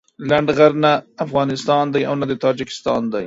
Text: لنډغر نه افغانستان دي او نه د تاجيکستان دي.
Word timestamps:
لنډغر 0.29 0.71
نه 0.83 0.91
افغانستان 1.25 1.85
دي 1.93 2.01
او 2.09 2.13
نه 2.21 2.25
د 2.31 2.33
تاجيکستان 2.43 3.01
دي. 3.13 3.19